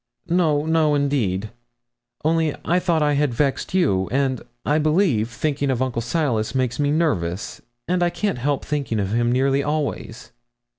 [0.27, 1.51] 'No, no, indeed
[2.25, 6.79] only I thought I had vexed you; and, I believe, thinking of Uncle Silas makes
[6.79, 10.31] me nervous, and I can't help thinking of him nearly always.'